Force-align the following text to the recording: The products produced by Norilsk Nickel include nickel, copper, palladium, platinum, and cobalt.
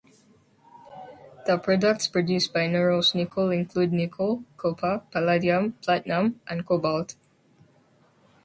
The 1.45 1.59
products 1.59 2.07
produced 2.07 2.51
by 2.53 2.61
Norilsk 2.67 3.13
Nickel 3.13 3.51
include 3.51 3.93
nickel, 3.93 4.43
copper, 4.57 5.03
palladium, 5.11 5.73
platinum, 5.73 6.41
and 6.49 6.65
cobalt. 6.65 7.13